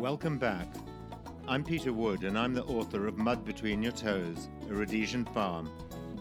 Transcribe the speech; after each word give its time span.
Welcome 0.00 0.38
back. 0.38 0.66
I'm 1.46 1.62
Peter 1.62 1.92
Wood, 1.92 2.24
and 2.24 2.38
I'm 2.38 2.54
the 2.54 2.64
author 2.64 3.06
of 3.06 3.18
Mud 3.18 3.44
Between 3.44 3.82
Your 3.82 3.92
Toes, 3.92 4.48
a 4.70 4.72
Rhodesian 4.72 5.26
Farm, 5.26 5.66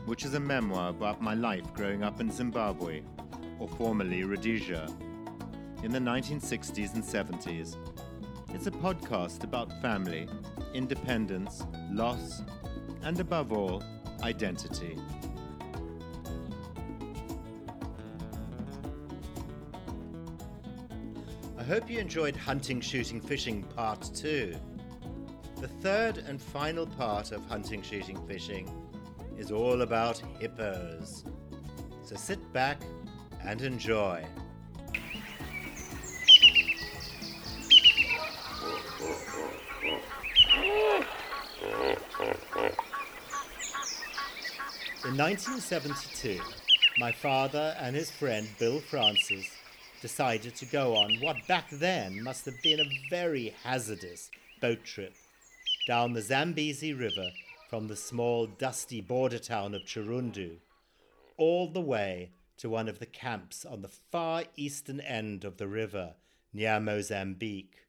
which 0.05 0.25
is 0.25 0.33
a 0.33 0.39
memoir 0.39 0.89
about 0.89 1.21
my 1.21 1.33
life 1.33 1.73
growing 1.73 2.03
up 2.03 2.19
in 2.19 2.29
Zimbabwe, 2.29 3.03
or 3.57 3.69
formerly 3.69 4.25
Rhodesia, 4.25 4.85
in 5.81 5.93
the 5.93 5.99
1960s 5.99 6.93
and 6.93 7.01
70s. 7.01 7.77
It's 8.53 8.67
a 8.67 8.71
podcast 8.71 9.45
about 9.45 9.81
family, 9.81 10.27
independence, 10.73 11.63
loss, 11.89 12.41
and 13.03 13.17
above 13.21 13.53
all, 13.53 13.81
identity. 14.23 14.97
Hope 21.69 21.87
you 21.87 21.99
enjoyed 21.99 22.35
Hunting, 22.35 22.81
Shooting, 22.81 23.21
Fishing 23.21 23.61
Part 23.61 24.09
2. 24.15 24.55
The 25.61 25.67
third 25.67 26.17
and 26.17 26.41
final 26.41 26.87
part 26.87 27.31
of 27.31 27.45
Hunting, 27.45 27.83
Shooting, 27.83 28.17
Fishing 28.27 28.67
is 29.37 29.51
all 29.51 29.83
about 29.83 30.19
hippos. 30.39 31.23
So 32.01 32.15
sit 32.15 32.39
back 32.53 32.81
and 33.45 33.61
enjoy. 33.61 34.25
In 45.05 45.15
1972, 45.15 46.39
my 46.97 47.11
father 47.11 47.75
and 47.79 47.95
his 47.95 48.09
friend 48.09 48.49
Bill 48.57 48.79
Francis 48.79 49.58
decided 50.01 50.55
to 50.55 50.65
go 50.65 50.95
on 50.95 51.17
what 51.21 51.35
back 51.47 51.69
then 51.69 52.23
must 52.23 52.45
have 52.45 52.61
been 52.61 52.79
a 52.79 53.09
very 53.09 53.53
hazardous 53.63 54.29
boat 54.61 54.83
trip 54.83 55.13
down 55.87 56.13
the 56.13 56.21
Zambezi 56.21 56.93
River 56.93 57.29
from 57.69 57.87
the 57.87 57.95
small 57.95 58.45
dusty 58.45 59.01
border 59.01 59.39
town 59.39 59.73
of 59.73 59.83
Chirundu 59.83 60.57
all 61.37 61.67
the 61.67 61.81
way 61.81 62.31
to 62.57 62.69
one 62.69 62.89
of 62.89 62.99
the 62.99 63.05
camps 63.05 63.65
on 63.65 63.81
the 63.81 63.87
far 63.87 64.43
eastern 64.57 64.99
end 64.99 65.45
of 65.45 65.57
the 65.57 65.67
river 65.67 66.15
near 66.53 66.79
Mozambique, 66.79 67.85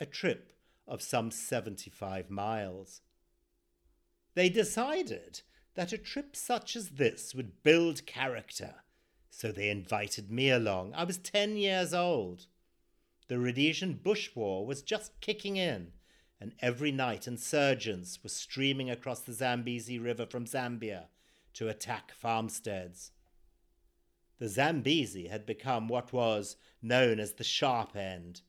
a 0.00 0.06
trip 0.06 0.52
of 0.88 1.02
some 1.02 1.30
75 1.30 2.30
miles. 2.30 3.02
They 4.34 4.48
decided 4.48 5.42
that 5.74 5.92
a 5.92 5.98
trip 5.98 6.34
such 6.34 6.76
as 6.76 6.90
this 6.90 7.34
would 7.34 7.62
build 7.62 8.06
character, 8.06 8.76
so 9.36 9.52
they 9.52 9.68
invited 9.68 10.30
me 10.30 10.48
along. 10.48 10.94
I 10.94 11.04
was 11.04 11.18
10 11.18 11.58
years 11.58 11.92
old. 11.92 12.46
The 13.28 13.38
Rhodesian 13.38 14.00
Bush 14.02 14.30
War 14.34 14.64
was 14.64 14.80
just 14.80 15.20
kicking 15.20 15.56
in, 15.56 15.92
and 16.40 16.54
every 16.60 16.90
night 16.90 17.26
insurgents 17.26 18.18
were 18.22 18.30
streaming 18.30 18.88
across 18.88 19.20
the 19.20 19.34
Zambezi 19.34 19.98
River 19.98 20.24
from 20.24 20.46
Zambia 20.46 21.08
to 21.52 21.68
attack 21.68 22.12
farmsteads. 22.12 23.10
The 24.38 24.48
Zambezi 24.48 25.26
had 25.28 25.44
become 25.44 25.86
what 25.86 26.14
was 26.14 26.56
known 26.80 27.20
as 27.20 27.34
the 27.34 27.44
sharp 27.44 27.94
end. 27.94 28.40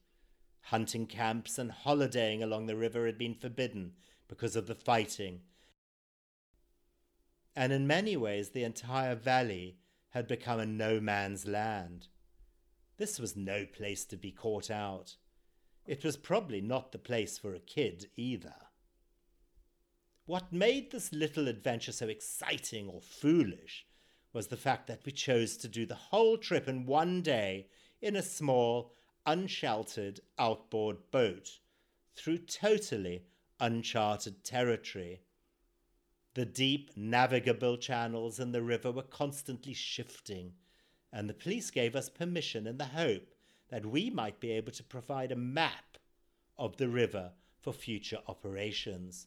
Hunting 0.61 1.05
camps 1.05 1.57
and 1.57 1.69
holidaying 1.69 2.41
along 2.41 2.67
the 2.67 2.77
river 2.77 3.07
had 3.07 3.17
been 3.17 3.35
forbidden 3.35 3.91
because 4.29 4.55
of 4.55 4.67
the 4.67 4.75
fighting 4.75 5.41
and 7.57 7.73
in 7.73 7.87
many 7.87 8.15
ways 8.15 8.49
the 8.49 8.63
entire 8.63 9.15
valley 9.15 9.77
had 10.17 10.27
become 10.27 10.59
a 10.59 10.65
no 10.65 10.99
man's 10.99 11.47
land. 11.47 12.07
This 12.97 13.19
was 13.19 13.37
no 13.37 13.65
place 13.65 14.03
to 14.05 14.17
be 14.17 14.31
caught 14.31 14.71
out. 14.71 15.15
It 15.85 16.03
was 16.03 16.17
probably 16.17 16.59
not 16.59 16.91
the 16.91 16.97
place 16.97 17.37
for 17.37 17.53
a 17.53 17.59
kid 17.59 18.07
either. 18.17 18.55
What 20.25 20.51
made 20.51 20.91
this 20.91 21.13
little 21.13 21.47
adventure 21.47 21.91
so 21.91 22.07
exciting 22.07 22.89
or 22.89 22.99
foolish 22.99 23.85
was 24.33 24.47
the 24.47 24.57
fact 24.57 24.87
that 24.87 25.05
we 25.05 25.11
chose 25.11 25.55
to 25.57 25.67
do 25.67 25.85
the 25.85 25.93
whole 25.93 26.37
trip 26.37 26.67
in 26.67 26.87
one 26.87 27.21
day 27.21 27.67
in 28.01 28.15
a 28.15 28.23
small, 28.23 28.93
unsheltered 29.27 30.19
outboard 30.39 30.97
boat 31.11 31.59
through 32.15 32.39
totally 32.39 33.23
uncharted 33.59 34.43
territory 34.43 35.21
the 36.37 36.45
deep, 36.45 36.91
navigable 36.95 37.77
channels 37.77 38.39
in 38.39 38.51
the 38.51 38.61
river 38.61 38.91
were 38.91 39.01
constantly 39.01 39.73
shifting, 39.73 40.53
and 41.11 41.27
the 41.27 41.33
police 41.33 41.71
gave 41.71 41.95
us 41.95 42.09
permission 42.09 42.67
in 42.67 42.77
the 42.77 42.85
hope 42.85 43.33
that 43.69 43.83
we 43.83 44.11
might 44.11 44.39
be 44.39 44.51
able 44.51 44.71
to 44.71 44.83
provide 44.83 45.31
a 45.31 45.35
map 45.35 45.97
of 46.55 46.77
the 46.77 46.87
river 46.87 47.31
for 47.59 47.73
future 47.73 48.19
operations. 48.27 49.25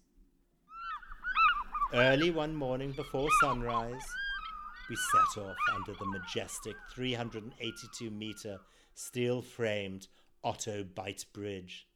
Early 1.92 2.30
one 2.30 2.54
morning 2.54 2.92
before 2.92 3.28
sunrise, 3.40 4.06
we 4.88 4.94
set 4.94 5.42
off 5.42 5.56
under 5.74 5.98
the 5.98 6.06
majestic 6.06 6.76
382 6.94 8.08
metre 8.08 8.60
steel 8.94 9.42
framed 9.42 10.06
Otto 10.44 10.84
Beit 10.84 11.24
Bridge. 11.32 11.88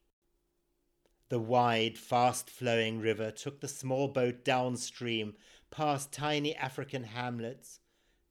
The 1.30 1.38
wide, 1.38 1.96
fast 1.96 2.50
flowing 2.50 3.00
river 3.00 3.30
took 3.30 3.60
the 3.60 3.68
small 3.68 4.08
boat 4.08 4.44
downstream 4.44 5.34
past 5.70 6.12
tiny 6.12 6.54
African 6.54 7.02
hamlets, 7.02 7.80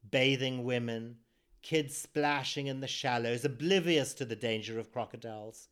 bathing 0.09 0.63
women, 0.63 1.17
kids 1.63 1.97
splashing 1.97 2.67
in 2.67 2.81
the 2.81 2.87
shallows, 2.87 3.43
oblivious 3.43 4.13
to 4.13 4.25
the 4.25 4.35
danger 4.35 4.79
of 4.79 4.91
crocodiles. 4.91 5.69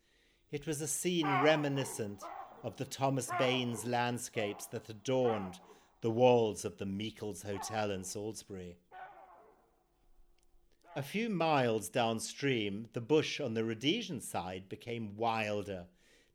It 0.52 0.66
was 0.66 0.82
a 0.82 0.88
scene 0.88 1.28
reminiscent 1.28 2.24
of 2.64 2.78
the 2.78 2.86
Thomas 2.86 3.30
Baines 3.38 3.86
landscapes 3.86 4.66
that 4.68 4.90
adorned 4.90 5.60
the 6.02 6.12
walls 6.12 6.66
of 6.66 6.78
the 6.78 6.86
Meikles 6.86 7.44
Hotel 7.44 7.92
in 7.92 8.04
Salisbury. 8.04 8.78
A 10.96 11.04
few 11.04 11.30
miles 11.30 11.88
downstream, 11.88 12.88
the 12.94 13.00
bush 13.00 13.40
on 13.40 13.54
the 13.54 13.64
Rhodesian 13.64 14.20
side 14.20 14.68
became 14.68 15.16
wilder 15.16 15.86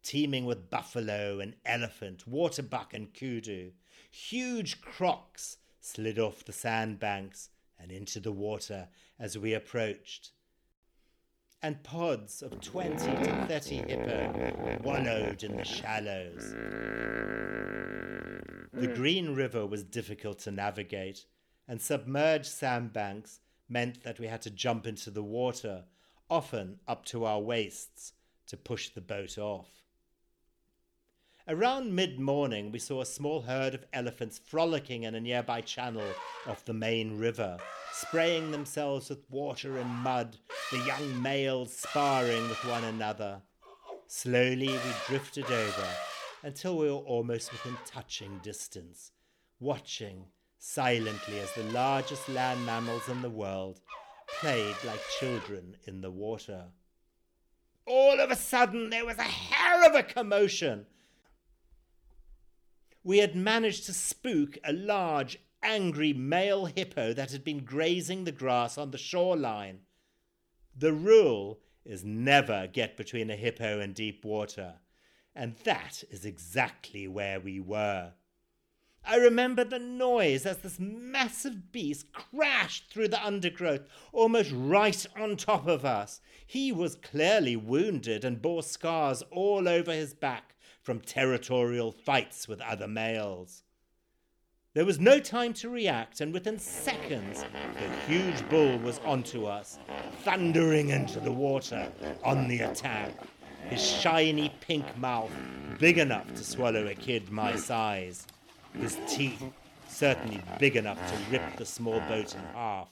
teeming 0.07 0.45
with 0.45 0.71
buffalo 0.71 1.41
and 1.41 1.57
elephant, 1.65 2.29
waterbuck 2.29 2.95
and 2.95 3.13
kudu. 3.13 3.73
Huge 4.09 4.81
crocs 4.81 5.57
slid 5.81 6.17
off 6.17 6.45
the 6.45 6.53
sandbanks 6.53 7.51
and 7.79 7.91
into 7.91 8.21
the 8.21 8.31
water 8.31 8.89
as 9.19 9.37
we 9.37 9.53
approached. 9.53 10.31
And 11.61 11.83
pods 11.83 12.41
of 12.41 12.61
20 12.61 12.97
to 12.97 13.47
30 13.49 13.77
hippo 13.77 14.79
wallowed 14.85 15.43
in 15.43 15.57
the 15.57 15.65
shallows. 15.65 16.55
The 18.73 18.95
Green 18.95 19.35
River 19.35 19.67
was 19.67 19.83
difficult 19.83 20.39
to 20.41 20.53
navigate, 20.53 21.25
and 21.67 21.81
submerged 21.81 22.47
sandbanks 22.47 23.41
meant 23.69 24.05
that 24.05 24.21
we 24.21 24.29
had 24.29 24.43
to 24.43 24.51
jump 24.51 24.87
into 24.87 25.11
the 25.11 25.25
water, 25.25 25.85
often 26.31 26.79
up 26.87 27.05
to 27.07 27.25
our 27.25 27.41
waists, 27.41 28.13
to 28.47 28.57
push 28.57 28.91
the 28.91 29.01
boat 29.01 29.37
off. 29.39 29.86
Around 31.49 31.95
mid 31.95 32.19
morning, 32.19 32.73
we 32.73 32.81
saw 32.81 33.01
a 33.01 33.07
small 33.07 33.43
herd 33.43 33.73
of 33.73 33.87
elephants 33.93 34.37
frolicking 34.37 35.05
in 35.05 35.15
a 35.15 35.21
nearby 35.21 35.61
channel 35.61 36.03
of 36.45 36.65
the 36.65 36.73
main 36.73 37.19
river, 37.19 37.59
spraying 37.93 38.51
themselves 38.51 39.09
with 39.09 39.31
water 39.31 39.79
and 39.79 39.89
mud, 39.89 40.39
the 40.73 40.79
young 40.79 41.23
males 41.23 41.73
sparring 41.73 42.49
with 42.49 42.65
one 42.65 42.83
another. 42.83 43.43
Slowly, 44.09 44.67
we 44.67 44.91
drifted 45.07 45.45
over 45.45 45.87
until 46.43 46.79
we 46.79 46.91
were 46.91 46.97
almost 46.97 47.53
within 47.53 47.77
touching 47.87 48.41
distance, 48.43 49.13
watching 49.61 50.25
silently 50.59 51.39
as 51.39 51.53
the 51.53 51.63
largest 51.73 52.29
land 52.29 52.67
mammals 52.67 53.09
in 53.09 53.23
the 53.23 53.31
world 53.31 53.81
played 54.41 54.75
like 54.85 55.01
children 55.21 55.77
in 55.87 56.01
the 56.01 56.11
water. 56.11 56.65
All 57.87 58.19
of 58.19 58.33
a 58.33 58.37
sudden, 58.37 58.91
there 58.91 59.07
was 59.07 59.19
a 59.19 59.23
hell 59.23 59.87
of 59.87 59.95
a 59.95 60.03
commotion 60.03 60.87
we 63.07 63.19
had 63.19 63.37
managed 63.37 63.87
to 63.87 63.93
spook 63.93 64.59
a 64.65 64.73
large, 64.73 65.39
angry 65.63 66.13
male 66.13 66.67
hippo 66.67 67.13
that 67.13 67.31
had 67.31 67.45
been 67.45 67.65
grazing 67.65 68.25
the 68.25 68.33
grass 68.33 68.77
on 68.77 68.91
the 68.91 68.99
shoreline. 68.99 69.79
The 70.77 70.93
rule 70.93 71.61
is 71.85 72.05
never 72.05 72.67
get 72.67 72.97
between 72.97 73.31
a 73.31 73.37
hippo 73.37 73.79
and 73.79 73.95
deep 73.95 74.25
water, 74.25 74.81
and 75.37 75.55
that 75.63 76.03
is 76.11 76.25
exactly 76.25 77.07
where 77.07 77.39
we 77.39 77.61
were. 77.61 78.15
I 79.05 79.19
remember 79.19 79.63
the 79.63 79.79
noise 79.79 80.45
as 80.45 80.59
this 80.59 80.81
massive 80.81 81.71
beast 81.71 82.13
crashed 82.13 82.91
through 82.91 83.07
the 83.07 83.25
undergrowth, 83.25 83.83
almost 84.13 84.51
right 84.53 85.07
on 85.17 85.37
top 85.37 85.69
of 85.69 85.85
us. 85.85 86.21
He 86.45 86.73
was 86.73 86.97
clearly 86.97 87.55
wounded 87.55 88.25
and 88.25 88.43
bore 88.43 88.65
scars 88.65 89.23
all 89.31 89.69
over 89.69 89.93
his 89.93 90.13
back 90.13 90.56
from 90.87 91.01
territorial 91.01 91.91
fights 91.91 92.47
with 92.47 92.61
other 92.61 92.87
males. 92.87 93.65
There 94.73 94.85
was 94.85 95.01
no 95.01 95.19
time 95.19 95.53
to 95.55 95.69
react, 95.69 96.21
and 96.21 96.33
within 96.33 96.61
seconds, 96.61 97.45
the 97.75 97.91
huge 98.07 98.49
bull 98.49 98.79
was 98.79 99.01
onto 99.05 99.47
us, 99.47 99.81
thundering 100.23 100.91
into 100.91 101.19
the 101.19 101.33
water 101.33 101.91
on 102.23 102.47
the 102.47 102.61
attack. 102.61 103.13
his 103.69 103.85
shiny 103.85 104.53
pink 104.61 104.97
mouth 104.97 105.33
big 105.81 105.99
enough 105.99 106.29
to 106.35 106.45
swallow 106.45 106.87
a 106.87 106.95
kid 106.95 107.33
my 107.33 107.57
size, 107.57 108.25
his 108.73 108.97
teeth 109.09 109.43
certainly 109.89 110.41
big 110.61 110.77
enough 110.77 111.01
to 111.11 111.33
rip 111.33 111.57
the 111.57 111.67
small 111.67 111.99
boat 112.03 112.33
in 112.33 112.41
half, 112.55 112.91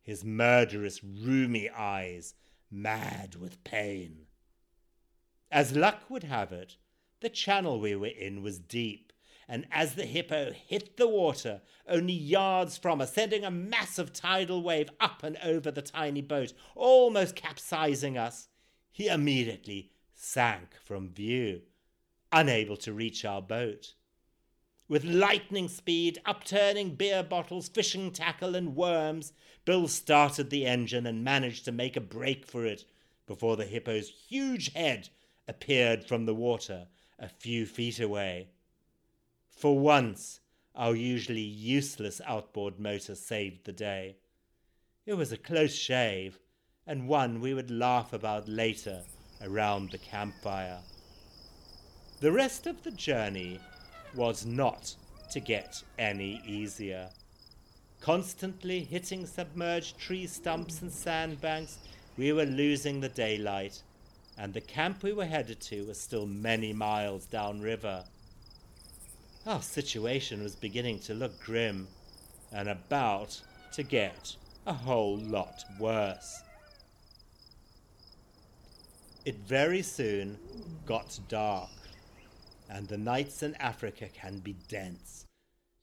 his 0.00 0.24
murderous, 0.24 1.00
rheumy 1.00 1.68
eyes 1.76 2.34
mad 2.70 3.34
with 3.34 3.64
pain. 3.64 4.26
As 5.50 5.74
luck 5.74 6.08
would 6.08 6.22
have 6.22 6.52
it, 6.52 6.76
the 7.20 7.28
channel 7.28 7.80
we 7.80 7.96
were 7.96 8.06
in 8.06 8.42
was 8.42 8.58
deep, 8.58 9.12
and 9.48 9.66
as 9.70 9.94
the 9.94 10.04
hippo 10.04 10.52
hit 10.52 10.96
the 10.96 11.08
water 11.08 11.62
only 11.88 12.12
yards 12.12 12.76
from 12.76 13.00
us, 13.00 13.12
sending 13.14 13.44
a 13.44 13.50
massive 13.50 14.12
tidal 14.12 14.62
wave 14.62 14.90
up 15.00 15.22
and 15.22 15.36
over 15.42 15.70
the 15.70 15.82
tiny 15.82 16.20
boat, 16.20 16.52
almost 16.74 17.36
capsizing 17.36 18.18
us, 18.18 18.48
he 18.90 19.08
immediately 19.08 19.92
sank 20.14 20.76
from 20.84 21.10
view, 21.10 21.62
unable 22.32 22.76
to 22.76 22.92
reach 22.92 23.24
our 23.24 23.42
boat. 23.42 23.94
With 24.88 25.04
lightning 25.04 25.68
speed, 25.68 26.20
upturning 26.24 26.94
beer 26.94 27.22
bottles, 27.22 27.68
fishing 27.68 28.12
tackle, 28.12 28.54
and 28.54 28.76
worms, 28.76 29.32
Bill 29.64 29.88
started 29.88 30.50
the 30.50 30.64
engine 30.64 31.06
and 31.06 31.24
managed 31.24 31.64
to 31.64 31.72
make 31.72 31.96
a 31.96 32.00
break 32.00 32.46
for 32.46 32.64
it 32.64 32.84
before 33.26 33.56
the 33.56 33.64
hippo's 33.64 34.08
huge 34.28 34.72
head 34.74 35.08
appeared 35.48 36.04
from 36.04 36.24
the 36.24 36.34
water 36.34 36.86
a 37.18 37.28
few 37.28 37.66
feet 37.66 38.00
away. 38.00 38.48
For 39.48 39.78
once, 39.78 40.40
our 40.74 40.94
usually 40.94 41.40
useless 41.40 42.20
outboard 42.26 42.78
motor 42.78 43.14
saved 43.14 43.64
the 43.64 43.72
day. 43.72 44.16
It 45.06 45.14
was 45.14 45.32
a 45.32 45.38
close 45.38 45.74
shave, 45.74 46.38
and 46.86 47.08
one 47.08 47.40
we 47.40 47.54
would 47.54 47.70
laugh 47.70 48.12
about 48.12 48.48
later 48.48 49.02
around 49.42 49.90
the 49.90 49.98
campfire. 49.98 50.80
The 52.20 52.32
rest 52.32 52.66
of 52.66 52.82
the 52.82 52.90
journey 52.90 53.60
was 54.14 54.44
not 54.46 54.94
to 55.30 55.40
get 55.40 55.82
any 55.98 56.40
easier. 56.46 57.10
Constantly 58.00 58.80
hitting 58.80 59.26
submerged 59.26 59.98
tree 59.98 60.26
stumps 60.26 60.82
and 60.82 60.92
sandbanks, 60.92 61.78
we 62.16 62.32
were 62.32 62.44
losing 62.44 63.00
the 63.00 63.08
daylight, 63.08 63.82
and 64.38 64.52
the 64.52 64.60
camp 64.60 65.02
we 65.02 65.12
were 65.12 65.24
headed 65.24 65.60
to 65.60 65.86
was 65.86 65.98
still 66.00 66.26
many 66.26 66.72
miles 66.72 67.26
downriver. 67.26 68.04
Our 69.46 69.62
situation 69.62 70.42
was 70.42 70.54
beginning 70.54 70.98
to 71.00 71.14
look 71.14 71.40
grim 71.42 71.88
and 72.52 72.68
about 72.68 73.40
to 73.72 73.82
get 73.82 74.36
a 74.66 74.72
whole 74.72 75.18
lot 75.18 75.64
worse. 75.78 76.42
It 79.24 79.36
very 79.46 79.82
soon 79.82 80.38
got 80.84 81.18
dark 81.28 81.70
and 82.68 82.88
the 82.88 82.98
nights 82.98 83.42
in 83.42 83.54
Africa 83.56 84.08
can 84.12 84.38
be 84.38 84.56
dense. 84.68 85.24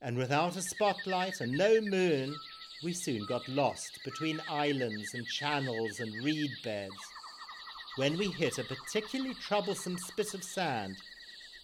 And 0.02 0.16
without 0.16 0.56
a 0.56 0.62
spotlight 0.62 1.40
and 1.40 1.52
no 1.52 1.80
moon, 1.80 2.36
we 2.82 2.92
soon 2.92 3.24
got 3.26 3.48
lost 3.48 4.00
between 4.04 4.40
islands 4.50 5.14
and 5.14 5.26
channels 5.26 6.00
and 6.00 6.24
reed 6.24 6.50
beds. 6.62 6.92
When 7.96 8.18
we 8.18 8.26
hit 8.26 8.58
a 8.58 8.64
particularly 8.64 9.34
troublesome 9.34 9.98
spit 9.98 10.34
of 10.34 10.42
sand, 10.42 10.96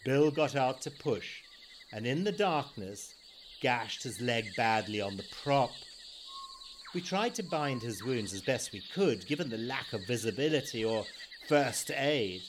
Bill 0.05 0.31
got 0.31 0.55
out 0.55 0.81
to 0.83 0.91
push, 0.93 1.43
and 1.93 2.07
in 2.07 2.23
the 2.23 2.31
darkness, 2.31 3.15
gashed 3.61 4.05
his 4.05 4.21
leg 4.21 4.45
badly 4.57 5.01
on 5.01 5.17
the 5.17 5.25
prop. 5.43 5.73
We 6.95 7.01
tried 7.01 7.35
to 7.35 7.43
bind 7.43 7.83
his 7.83 8.05
wounds 8.05 8.33
as 8.33 8.43
best 8.43 8.73
we 8.73 8.81
could, 8.95 9.27
given 9.27 9.51
the 9.51 9.59
lack 9.59 9.93
of 9.93 10.07
visibility 10.07 10.85
or 10.85 11.05
first 11.49 11.91
aid, 11.91 12.43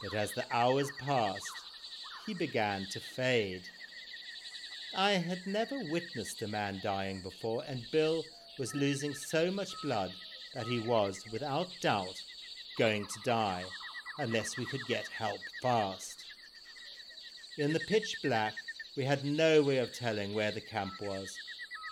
but 0.00 0.14
as 0.14 0.30
the 0.32 0.44
hours 0.52 0.88
passed, 1.00 1.42
he 2.26 2.34
began 2.34 2.86
to 2.92 3.00
fade. 3.00 3.62
I 4.96 5.12
had 5.12 5.48
never 5.48 5.82
witnessed 5.90 6.42
a 6.42 6.48
man 6.48 6.80
dying 6.80 7.22
before, 7.22 7.64
and 7.66 7.90
Bill 7.90 8.22
was 8.56 8.72
losing 8.72 9.14
so 9.14 9.50
much 9.50 9.82
blood 9.82 10.12
that 10.54 10.68
he 10.68 10.78
was, 10.78 11.24
without 11.32 11.68
doubt, 11.82 12.22
going 12.78 13.06
to 13.06 13.20
die 13.24 13.64
unless 14.18 14.56
we 14.56 14.66
could 14.66 14.84
get 14.86 15.06
help 15.08 15.40
fast. 15.62 16.24
In 17.58 17.72
the 17.72 17.80
pitch 17.80 18.16
black, 18.22 18.54
we 18.96 19.04
had 19.04 19.24
no 19.24 19.62
way 19.62 19.78
of 19.78 19.94
telling 19.94 20.34
where 20.34 20.52
the 20.52 20.60
camp 20.60 20.92
was. 21.00 21.28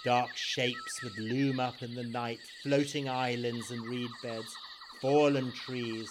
Dark 0.05 0.37
shapes 0.37 1.03
would 1.03 1.19
loom 1.19 1.59
up 1.59 1.83
in 1.83 1.95
the 1.95 2.05
night, 2.05 2.41
floating 2.63 3.09
islands 3.09 3.71
and 3.71 3.83
reed 3.87 4.11
beds, 4.23 4.55
fallen 5.01 5.53
trees, 5.53 6.09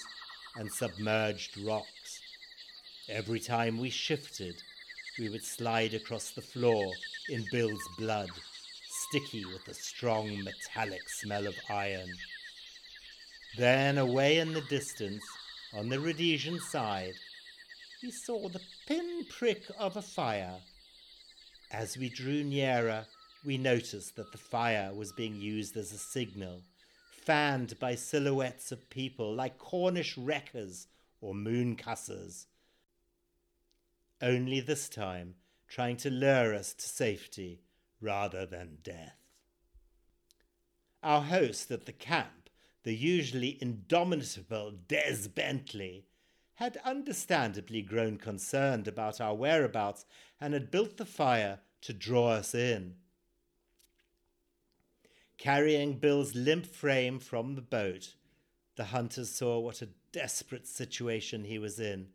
and 0.55 0.71
submerged 0.71 1.57
rocks. 1.63 2.19
Every 3.09 3.39
time 3.39 3.79
we 3.79 3.89
shifted, 3.89 4.55
we 5.19 5.29
would 5.29 5.43
slide 5.43 5.93
across 5.93 6.31
the 6.31 6.41
floor 6.41 6.91
in 7.29 7.45
Bill's 7.51 7.87
blood, 7.97 8.29
sticky 8.89 9.45
with 9.45 9.63
the 9.65 9.73
strong 9.73 10.43
metallic 10.43 11.07
smell 11.07 11.45
of 11.45 11.55
iron. 11.69 12.09
Then, 13.57 13.97
away 13.97 14.39
in 14.39 14.53
the 14.53 14.61
distance, 14.61 15.23
on 15.73 15.89
the 15.89 15.99
Rhodesian 15.99 16.59
side, 16.59 17.15
we 18.01 18.11
saw 18.11 18.49
the 18.49 18.61
pinprick 18.87 19.63
of 19.77 19.97
a 19.97 20.01
fire. 20.01 20.59
As 21.71 21.97
we 21.97 22.09
drew 22.09 22.43
nearer, 22.43 23.05
we 23.45 23.57
noticed 23.57 24.15
that 24.15 24.31
the 24.31 24.37
fire 24.37 24.93
was 24.93 25.11
being 25.11 25.35
used 25.35 25.77
as 25.77 25.91
a 25.91 25.97
signal, 25.97 26.61
fanned 27.11 27.79
by 27.79 27.95
silhouettes 27.95 28.71
of 28.71 28.89
people 28.89 29.33
like 29.33 29.57
Cornish 29.57 30.17
wreckers 30.17 30.87
or 31.21 31.33
moon 31.33 31.75
cussers 31.75 32.47
only 34.23 34.61
this 34.61 34.87
time 34.87 35.35
trying 35.67 35.97
to 35.97 36.09
lure 36.09 36.55
us 36.55 36.73
to 36.73 36.87
safety 36.87 37.59
rather 37.99 38.45
than 38.45 38.77
death. 38.81 39.17
Our 41.03 41.21
host 41.21 41.69
at 41.71 41.85
the 41.85 41.91
camp, 41.91 42.42
the 42.83 42.95
usually 42.95 43.57
indomitable 43.61 44.73
Des 44.87 45.27
Bentley, 45.33 46.05
had 46.55 46.77
understandably 46.85 47.81
grown 47.81 48.17
concerned 48.17 48.87
about 48.87 49.19
our 49.19 49.33
whereabouts 49.33 50.05
and 50.39 50.53
had 50.53 50.69
built 50.69 50.97
the 50.97 51.05
fire 51.05 51.59
to 51.81 51.93
draw 51.93 52.29
us 52.29 52.53
in. 52.53 52.95
Carrying 55.37 55.97
Bill's 55.97 56.35
limp 56.35 56.65
frame 56.65 57.19
from 57.19 57.55
the 57.55 57.61
boat, 57.61 58.13
the 58.75 58.85
hunters 58.85 59.29
saw 59.29 59.59
what 59.59 59.81
a 59.81 59.89
desperate 60.11 60.67
situation 60.67 61.45
he 61.45 61.57
was 61.57 61.79
in 61.79 62.09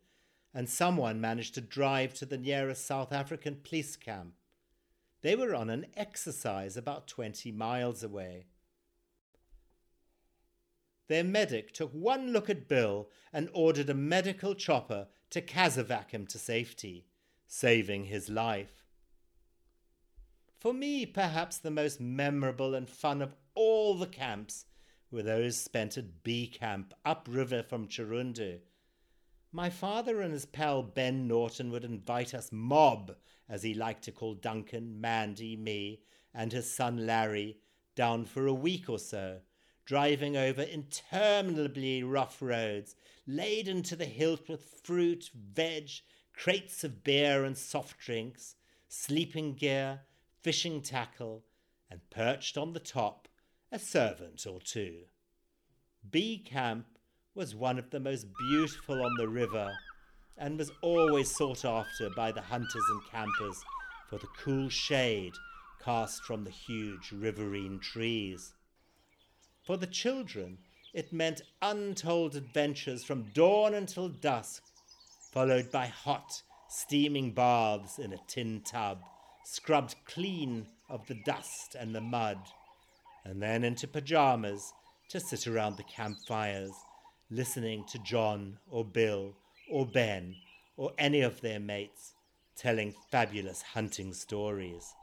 and 0.53 0.67
someone 0.67 1.21
managed 1.21 1.53
to 1.55 1.61
drive 1.61 2.13
to 2.15 2.25
the 2.25 2.37
nearest 2.37 2.85
South 2.85 3.11
African 3.11 3.57
police 3.63 3.95
camp. 3.95 4.33
They 5.21 5.35
were 5.35 5.53
on 5.53 5.69
an 5.69 5.85
exercise 5.95 6.75
about 6.77 7.07
20 7.07 7.51
miles 7.51 8.03
away. 8.03 8.47
Their 11.09 11.25
medic 11.25 11.73
took 11.73 11.91
one 11.91 12.31
look 12.31 12.49
at 12.49 12.69
Bill 12.69 13.09
and 13.33 13.49
ordered 13.53 13.89
a 13.89 13.93
medical 13.93 14.55
chopper 14.55 15.09
to 15.31 15.41
casevac 15.41 16.11
him 16.11 16.25
to 16.27 16.39
safety, 16.39 17.05
saving 17.45 18.05
his 18.05 18.29
life. 18.29 18.85
For 20.57 20.73
me, 20.73 21.05
perhaps 21.05 21.57
the 21.57 21.71
most 21.71 21.99
memorable 21.99 22.73
and 22.73 22.89
fun 22.89 23.21
of 23.21 23.35
all 23.53 23.95
the 23.95 24.07
camps 24.07 24.65
were 25.11 25.23
those 25.23 25.57
spent 25.57 25.97
at 25.97 26.23
B 26.23 26.47
Camp 26.47 26.93
upriver 27.03 27.63
from 27.63 27.89
Chirundu 27.89 28.59
my 29.51 29.69
father 29.69 30.21
and 30.21 30.31
his 30.31 30.45
pal 30.45 30.83
Ben 30.83 31.27
Norton 31.27 31.71
would 31.71 31.83
invite 31.83 32.35
us 32.35 32.51
mob, 32.51 33.15
as 33.47 33.63
he 33.63 33.73
liked 33.73 34.03
to 34.03 34.11
call 34.11 34.35
Duncan, 34.35 35.01
Mandy, 35.01 35.55
me, 35.55 36.01
and 36.35 36.51
his 36.51 36.71
son 36.71 37.07
Larry, 37.07 37.57
down 37.95 38.25
for 38.25 38.45
a 38.45 38.53
week 38.53 38.87
or 38.87 38.99
so, 38.99 39.39
driving 39.89 40.37
over 40.37 40.61
interminably 40.61 42.03
rough 42.03 42.43
roads, 42.43 42.95
laden 43.25 43.81
to 43.81 43.95
the 43.95 44.05
hilt 44.05 44.47
with 44.47 44.63
fruit, 44.83 45.31
veg, 45.33 45.89
crates 46.31 46.83
of 46.83 47.03
beer 47.03 47.43
and 47.43 47.57
soft 47.57 47.97
drinks, 47.97 48.53
sleeping 48.87 49.55
gear, 49.55 49.99
fishing 50.43 50.79
tackle, 50.79 51.43
and 51.89 51.99
perched 52.11 52.55
on 52.55 52.71
the 52.73 52.79
top, 52.79 53.27
a 53.71 53.79
servant 53.79 54.45
or 54.47 54.59
two. 54.59 54.99
B 56.07 56.37
Camp 56.37 56.85
was 57.33 57.55
one 57.55 57.79
of 57.79 57.89
the 57.89 57.99
most 57.99 58.27
beautiful 58.51 59.03
on 59.03 59.15
the 59.17 59.27
river 59.27 59.71
and 60.37 60.59
was 60.59 60.71
always 60.83 61.35
sought 61.35 61.65
after 61.65 62.11
by 62.11 62.31
the 62.31 62.41
hunters 62.41 62.85
and 62.91 63.01
campers 63.09 63.63
for 64.07 64.19
the 64.19 64.27
cool 64.37 64.69
shade 64.69 65.33
cast 65.83 66.23
from 66.25 66.43
the 66.43 66.51
huge 66.51 67.11
riverine 67.11 67.79
trees. 67.79 68.53
For 69.69 69.77
the 69.77 69.85
children, 69.85 70.57
it 70.95 71.13
meant 71.13 71.43
untold 71.61 72.35
adventures 72.35 73.03
from 73.03 73.29
dawn 73.35 73.75
until 73.75 74.09
dusk, 74.09 74.63
followed 75.31 75.69
by 75.69 75.85
hot, 75.85 76.41
steaming 76.67 77.33
baths 77.33 77.99
in 77.99 78.11
a 78.11 78.17
tin 78.25 78.61
tub, 78.61 79.03
scrubbed 79.45 79.93
clean 80.05 80.65
of 80.89 81.05
the 81.05 81.21
dust 81.23 81.75
and 81.75 81.93
the 81.93 82.01
mud, 82.01 82.39
and 83.23 83.43
then 83.43 83.63
into 83.63 83.87
pajamas 83.87 84.73
to 85.09 85.19
sit 85.19 85.45
around 85.45 85.77
the 85.77 85.83
campfires 85.83 86.73
listening 87.29 87.85
to 87.91 87.99
John 87.99 88.57
or 88.71 88.83
Bill 88.83 89.35
or 89.69 89.85
Ben 89.85 90.35
or 90.77 90.93
any 90.97 91.21
of 91.21 91.41
their 91.41 91.59
mates 91.59 92.15
telling 92.55 92.95
fabulous 93.11 93.61
hunting 93.61 94.15
stories. 94.15 94.95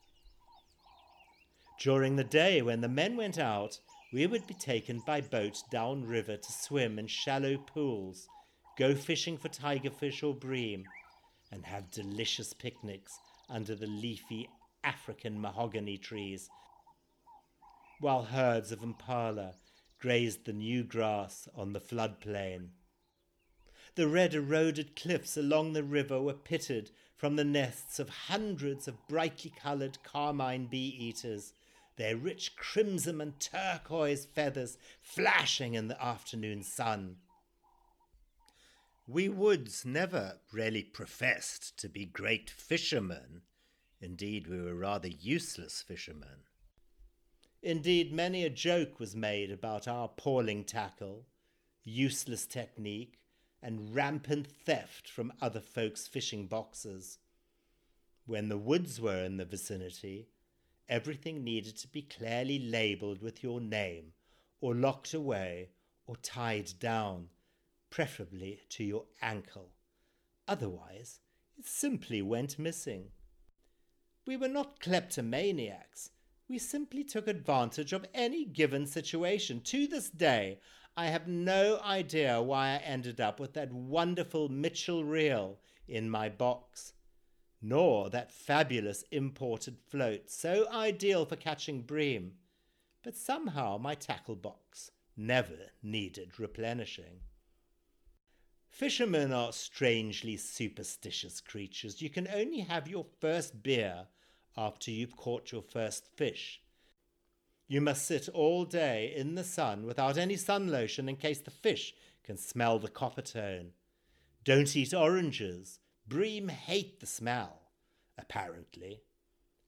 During 1.79 2.17
the 2.17 2.25
day, 2.25 2.63
when 2.63 2.81
the 2.81 2.89
men 2.89 3.17
went 3.17 3.39
out, 3.39 3.79
we 4.13 4.27
would 4.27 4.47
be 4.47 4.55
taken 4.55 5.01
by 5.01 5.21
boat 5.21 5.63
downriver 5.71 6.37
to 6.37 6.53
swim 6.53 6.99
in 6.99 7.07
shallow 7.07 7.57
pools, 7.59 8.29
go 8.79 8.95
fishing 8.95 9.37
for 9.37 9.49
tigerfish 9.49 10.23
or 10.23 10.35
bream, 10.35 10.85
and 11.51 11.65
have 11.65 11.91
delicious 11.91 12.53
picnics 12.53 13.19
under 13.49 13.75
the 13.75 13.87
leafy 13.87 14.49
African 14.85 15.41
mahogany 15.41 15.99
trees, 15.99 16.49
while 18.01 18.25
herds 18.25 18.73
of 18.73 18.83
impala 18.83 19.55
grazed 19.99 20.45
the 20.45 20.53
new 20.53 20.85
grass 20.85 21.49
on 21.55 21.73
the 21.73 21.81
floodplain. 21.81 22.69
The 23.97 24.07
red 24.07 24.35
eroded 24.35 24.95
cliffs 24.95 25.37
along 25.37 25.73
the 25.73 25.83
river 25.83 26.21
were 26.21 26.35
pitted 26.35 26.91
from 27.17 27.37
the 27.37 27.45
nests 27.45 27.99
of 27.99 28.11
hundreds 28.11 28.87
of 28.87 29.09
brightly 29.09 29.51
coloured 29.51 30.03
carmine 30.03 30.67
bee 30.67 30.95
eaters, 30.99 31.55
their 31.97 32.17
rich 32.17 32.57
crimson 32.57 33.21
and 33.21 33.38
turquoise 33.41 34.25
feathers 34.26 34.79
flashing 35.00 35.75
in 35.75 35.88
the 35.88 36.03
afternoon 36.03 36.62
sun. 36.62 37.17
We 39.09 39.29
Woods 39.29 39.85
never 39.85 40.41
really 40.53 40.83
professed 40.83 41.79
to 41.79 41.88
be 41.88 42.05
great 42.05 42.50
fishermen. 42.50 43.43
Indeed, 44.00 44.47
we 44.47 44.61
were 44.61 44.75
rather 44.75 45.09
useless 45.09 45.81
fishermen. 45.81 46.45
Indeed, 47.62 48.12
many 48.12 48.45
a 48.45 48.50
joke 48.50 49.00
was 49.00 49.17
made 49.17 49.50
about 49.50 49.88
our 49.88 50.07
appalling 50.07 50.65
tackle, 50.65 51.26
useless 51.83 52.47
technique, 52.47 53.21
and 53.62 53.95
rampant 53.95 54.47
theft 54.47 55.09
from 55.09 55.33
other 55.41 55.61
folks' 55.61 56.07
fishing 56.07 56.47
boxes. 56.47 57.19
When 58.26 58.49
the 58.49 58.59
woods 58.59 59.00
were 59.00 59.23
in 59.25 59.37
the 59.37 59.45
vicinity, 59.45 60.29
everything 60.88 61.43
needed 61.43 61.76
to 61.76 61.88
be 61.88 62.02
clearly 62.02 62.59
labelled 62.59 63.21
with 63.21 63.43
your 63.43 63.61
name, 63.61 64.12
or 64.61 64.75
locked 64.75 65.14
away, 65.14 65.71
or 66.07 66.16
tied 66.16 66.71
down, 66.78 67.28
preferably 67.90 68.61
to 68.69 68.85
your 68.85 69.05
ankle. 69.23 69.71
Otherwise, 70.49 71.21
it 71.59 71.66
simply 71.66 72.23
went 72.23 72.59
missing. 72.59 73.11
We 74.26 74.37
were 74.37 74.49
not 74.49 74.81
kleptomaniacs. 74.81 76.11
We 76.49 76.59
simply 76.59 77.02
took 77.05 77.26
advantage 77.26 77.93
of 77.93 78.07
any 78.14 78.45
given 78.45 78.87
situation. 78.87 79.61
To 79.62 79.87
this 79.87 80.11
day, 80.11 80.61
I 80.97 81.07
have 81.07 81.26
no 81.28 81.81
idea 81.85 82.40
why 82.40 82.69
I 82.71 82.76
ended 82.76 83.21
up 83.21 83.38
with 83.40 83.52
that 83.55 83.73
wonderful 83.73 84.49
Mitchell 84.49 85.05
reel 85.05 85.59
in 85.88 86.09
my 86.09 86.28
box, 86.28 86.95
nor 87.67 88.09
that 88.09 88.31
fabulous 88.31 89.03
imported 89.11 89.77
float 89.89 90.31
so 90.31 90.71
ideal 90.71 91.27
for 91.27 91.35
catching 91.35 91.83
bream, 91.83 92.33
but 93.03 93.17
somehow 93.17 93.77
my 93.77 93.93
tackle 93.93 94.37
box 94.37 94.93
never 95.17 95.73
needed 95.83 96.39
replenishing. 96.39 97.19
Fishermen 98.69 99.33
are 99.33 99.53
strangely 99.53 100.37
superstitious 100.37 101.41
creatures. 101.41 102.01
You 102.01 102.09
can 102.09 102.29
only 102.29 102.61
have 102.61 102.87
your 102.87 103.07
first 103.21 103.65
beer 103.65 104.07
after 104.57 104.93
you've 104.93 105.17
caught 105.17 105.51
your 105.51 105.63
first 105.63 106.07
fish. 106.15 106.63
You 107.67 107.81
must 107.81 108.07
sit 108.07 108.29
all 108.29 108.65
day 108.65 109.13
in 109.17 109.35
the 109.35 109.43
sun 109.43 109.87
without 109.87 110.17
any 110.17 110.37
sun 110.37 110.71
lotion 110.71 111.09
in 111.09 111.17
case 111.17 111.41
the 111.41 111.51
fish 111.51 111.95
can 112.23 112.37
smell 112.37 112.79
the 112.79 112.89
Coppertone. 112.89 113.71
Don't 114.45 114.77
eat 114.77 114.95
oranges. 114.95 115.81
Bream 116.09 116.49
hate 116.49 117.01
the 117.01 117.07
smell, 117.07 117.63
apparently. 118.17 119.03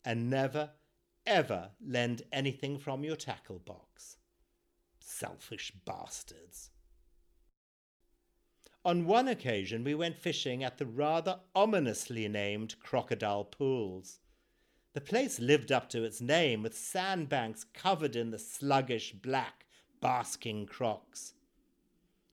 And 0.05 0.31
never, 0.31 0.71
ever 1.27 1.71
lend 1.85 2.23
anything 2.33 2.79
from 2.79 3.05
your 3.05 3.17
tackle 3.17 3.59
box. 3.59 4.17
Selfish 5.01 5.73
bastards. 5.85 6.71
On 8.85 9.05
one 9.05 9.29
occasion, 9.29 9.85
we 9.85 9.95
went 9.95 10.17
fishing 10.17 10.63
at 10.63 10.79
the 10.79 10.87
rather 10.87 11.41
ominously 11.55 12.29
named 12.29 12.77
Crocodile 12.81 13.45
Pools. 13.45 14.21
The 14.95 15.01
place 15.01 15.41
lived 15.41 15.73
up 15.73 15.91
to 15.91 16.05
its 16.05 16.21
name, 16.21 16.63
with 16.63 16.77
sandbanks 16.77 17.65
covered 17.65 18.17
in 18.17 18.31
the 18.31 18.39
sluggish 18.39 19.13
black, 19.13 19.67
basking 20.01 20.67
crocs. 20.67 21.35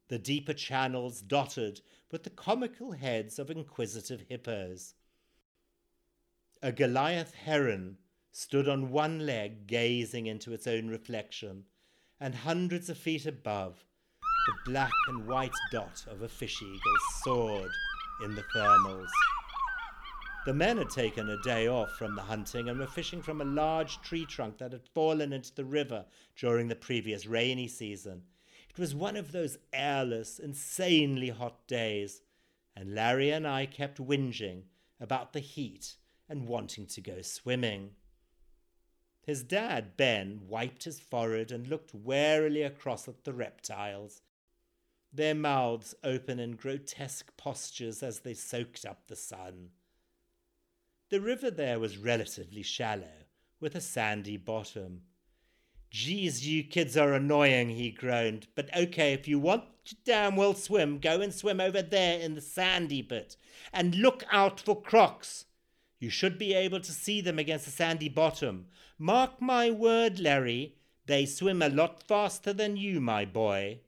The 0.08 0.20
deeper 0.20 0.54
channels 0.54 1.22
dotted 1.22 1.82
with 2.12 2.24
the 2.24 2.30
comical 2.30 2.94
heads 2.94 3.40
of 3.40 3.50
inquisitive 3.50 4.26
hippos. 4.30 4.94
A 6.62 6.72
Goliath 6.72 7.34
heron 7.34 7.98
stood 8.32 8.68
on 8.68 8.92
one 8.92 9.26
leg 9.26 9.68
gazing 9.68 10.26
into 10.26 10.54
its 10.54 10.68
own 10.68 10.88
reflection, 10.88 11.66
and 12.20 12.36
hundreds 12.36 12.90
of 12.90 12.98
feet 12.98 13.26
above, 13.26 13.86
the 14.48 14.72
black 14.72 14.92
and 15.08 15.28
white 15.28 15.56
dot 15.72 16.06
of 16.08 16.22
a 16.22 16.30
fish 16.30 16.62
eagle 16.62 16.98
soared 17.24 17.72
in 18.24 18.36
the 18.36 18.44
thermals. 18.56 19.10
The 20.46 20.54
men 20.54 20.78
had 20.78 20.92
taken 20.92 21.30
a 21.30 21.42
day 21.42 21.68
off 21.68 21.92
from 21.98 22.16
the 22.16 22.22
hunting 22.22 22.70
and 22.70 22.78
were 22.78 22.86
fishing 22.86 23.22
from 23.22 23.42
a 23.42 23.46
large 23.46 24.00
tree 24.02 24.26
trunk 24.26 24.60
that 24.60 24.74
had 24.74 24.88
fallen 24.94 25.34
into 25.34 25.56
the 25.56 25.66
river 25.66 26.06
during 26.36 26.68
the 26.68 26.76
previous 26.76 27.26
rainy 27.26 27.68
season. 27.68 28.22
It 28.76 28.82
was 28.82 28.94
one 28.94 29.16
of 29.16 29.32
those 29.32 29.58
airless, 29.72 30.38
insanely 30.38 31.30
hot 31.30 31.66
days, 31.66 32.22
and 32.76 32.94
Larry 32.94 33.32
and 33.32 33.48
I 33.48 33.68
kept 33.68 34.00
whinging 34.00 34.64
about 35.00 35.32
the 35.32 35.40
heat 35.40 35.96
and 36.28 36.46
wanting 36.46 36.86
to 36.88 37.00
go 37.00 37.22
swimming. 37.22 37.92
His 39.22 39.44
dad, 39.44 39.96
Ben, 39.96 40.42
wiped 40.50 40.84
his 40.84 41.00
forehead 41.00 41.54
and 41.54 41.68
looked 41.68 41.94
warily 41.94 42.64
across 42.64 43.08
at 43.08 43.24
the 43.24 43.32
reptiles, 43.32 44.22
their 45.14 45.36
mouths 45.36 45.96
open 46.04 46.38
in 46.38 46.58
grotesque 46.58 47.32
postures 47.38 48.04
as 48.04 48.20
they 48.20 48.34
soaked 48.34 48.86
up 48.86 49.08
the 49.08 49.16
sun. 49.16 49.70
The 51.08 51.22
river 51.22 51.50
there 51.50 51.80
was 51.80 51.98
relatively 51.98 52.62
shallow, 52.62 53.24
with 53.62 53.74
a 53.74 53.82
sandy 53.82 54.36
bottom. 54.36 55.04
Geez, 55.96 56.46
you 56.46 56.62
kids 56.62 56.98
are 56.98 57.14
annoying, 57.14 57.70
he 57.70 57.90
groaned. 57.90 58.48
But 58.54 58.70
okay, 58.76 59.14
if 59.14 59.30
you 59.30 59.40
want 59.40 59.64
to 59.86 59.96
damn 60.04 60.36
well 60.36 60.54
swim, 60.54 61.00
go 61.00 61.22
and 61.22 61.34
swim 61.34 61.62
over 61.62 61.82
there 61.82 62.20
in 62.20 62.36
the 62.36 62.42
sandy 62.42 63.02
bit. 63.02 63.38
And 63.72 63.96
look 63.96 64.26
out 64.30 64.60
for 64.60 64.82
crocs. 64.82 65.46
You 65.98 66.10
should 66.10 66.38
be 66.38 66.54
able 66.54 66.82
to 66.82 66.92
see 66.92 67.22
them 67.22 67.40
against 67.40 67.64
the 67.64 67.72
sandy 67.72 68.10
bottom. 68.10 68.66
Mark 69.00 69.42
my 69.42 69.72
word, 69.72 70.20
Larry, 70.20 70.76
they 71.06 71.26
swim 71.26 71.62
a 71.62 71.70
lot 71.70 72.04
faster 72.04 72.52
than 72.52 72.76
you, 72.76 73.00
my 73.00 73.24
boy. 73.24 73.80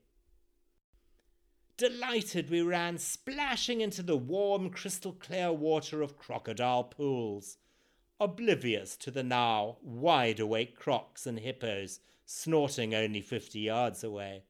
Delighted, 1.75 2.49
we 2.49 2.61
ran 2.61 2.99
splashing 2.99 3.81
into 3.81 4.01
the 4.01 4.15
warm, 4.15 4.69
crystal 4.69 5.11
clear 5.11 5.51
water 5.51 6.01
of 6.01 6.17
crocodile 6.17 6.85
pools, 6.85 7.57
oblivious 8.19 8.95
to 8.97 9.11
the 9.11 9.23
now 9.23 9.77
wide 9.81 10.39
awake 10.39 10.75
crocs 10.75 11.25
and 11.27 11.39
hippos 11.39 11.99
snorting 12.25 12.93
only 12.93 13.21
fifty 13.21 13.59
yards 13.59 14.03
away. 14.03 14.43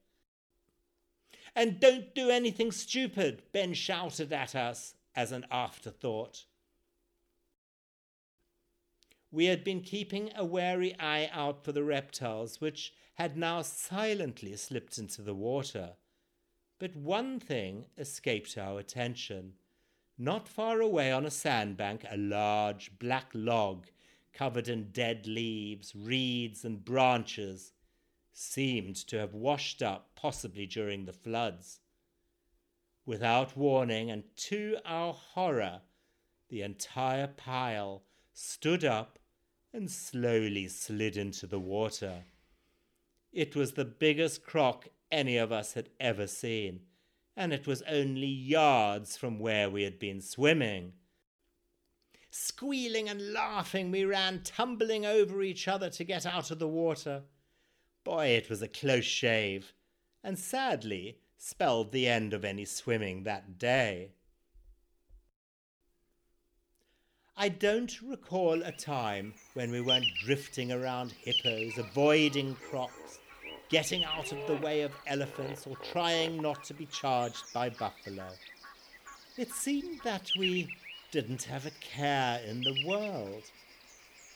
And 1.54 1.80
don't 1.80 2.14
do 2.14 2.30
anything 2.30 2.72
stupid, 2.72 3.42
Ben 3.52 3.74
shouted 3.74 4.32
at 4.32 4.54
us 4.54 4.94
as 5.14 5.32
an 5.32 5.46
afterthought. 5.50 6.44
We 9.30 9.46
had 9.46 9.64
been 9.64 9.82
keeping 9.82 10.30
a 10.34 10.44
wary 10.44 10.94
eye 10.98 11.28
out 11.32 11.64
for 11.64 11.72
the 11.72 11.82
reptiles, 11.82 12.60
which 12.60 12.94
had 13.14 13.36
now 13.36 13.62
silently 13.62 14.56
slipped 14.56 14.98
into 14.98 15.22
the 15.22 15.34
water. 15.34 15.96
But 16.78 16.94
one 16.94 17.40
thing 17.40 17.86
escaped 17.98 18.56
our 18.56 18.78
attention. 18.78 19.54
Not 20.18 20.48
far 20.48 20.80
away 20.80 21.12
on 21.12 21.24
a 21.24 21.30
sandbank, 21.30 22.04
a 22.10 22.16
large 22.16 22.98
black 22.98 23.30
log 23.32 23.86
covered 24.32 24.68
in 24.68 24.90
dead 24.90 25.28
leaves, 25.28 25.94
reeds, 25.94 26.64
and 26.64 26.84
branches 26.84 27.72
seemed 28.32 28.96
to 28.96 29.16
have 29.18 29.32
washed 29.32 29.80
up, 29.80 30.10
possibly 30.16 30.66
during 30.66 31.04
the 31.04 31.12
floods. 31.12 31.80
Without 33.06 33.56
warning, 33.56 34.10
and 34.10 34.24
to 34.36 34.78
our 34.84 35.12
horror, 35.12 35.82
the 36.48 36.62
entire 36.62 37.28
pile 37.28 38.02
stood 38.34 38.84
up 38.84 39.18
and 39.72 39.90
slowly 39.90 40.66
slid 40.66 41.16
into 41.16 41.46
the 41.46 41.60
water. 41.60 42.24
It 43.32 43.54
was 43.54 43.72
the 43.72 43.84
biggest 43.84 44.44
croc 44.44 44.88
any 45.12 45.36
of 45.36 45.52
us 45.52 45.74
had 45.74 45.90
ever 46.00 46.26
seen, 46.26 46.80
and 47.38 47.52
it 47.52 47.68
was 47.68 47.84
only 47.88 48.26
yards 48.26 49.16
from 49.16 49.38
where 49.38 49.70
we 49.70 49.84
had 49.84 49.96
been 50.00 50.20
swimming. 50.20 50.92
Squealing 52.32 53.08
and 53.08 53.32
laughing, 53.32 53.92
we 53.92 54.04
ran 54.04 54.42
tumbling 54.42 55.06
over 55.06 55.40
each 55.40 55.68
other 55.68 55.88
to 55.88 56.02
get 56.02 56.26
out 56.26 56.50
of 56.50 56.58
the 56.58 56.66
water. 56.66 57.22
Boy, 58.02 58.26
it 58.30 58.50
was 58.50 58.60
a 58.60 58.66
close 58.66 59.04
shave, 59.04 59.72
and 60.24 60.36
sadly, 60.36 61.20
spelled 61.36 61.92
the 61.92 62.08
end 62.08 62.34
of 62.34 62.44
any 62.44 62.64
swimming 62.64 63.22
that 63.22 63.56
day. 63.56 64.10
I 67.36 67.50
don't 67.50 68.02
recall 68.02 68.64
a 68.64 68.72
time 68.72 69.32
when 69.54 69.70
we 69.70 69.80
weren't 69.80 70.12
drifting 70.24 70.72
around 70.72 71.12
hippos, 71.12 71.78
avoiding 71.78 72.56
crocs, 72.68 73.20
getting 73.68 74.04
out 74.04 74.32
of 74.32 74.38
the 74.46 74.56
way 74.56 74.82
of 74.82 74.92
elephants, 75.06 75.66
or 75.66 75.76
trying 75.92 76.40
not 76.40 76.64
to 76.64 76.74
be 76.74 76.86
charged 76.86 77.44
by 77.52 77.70
buffalo. 77.70 78.28
It 79.36 79.52
seemed 79.52 80.00
that 80.04 80.30
we 80.38 80.74
didn't 81.10 81.44
have 81.44 81.66
a 81.66 81.70
care 81.80 82.40
in 82.46 82.62
the 82.62 82.84
world. 82.86 83.44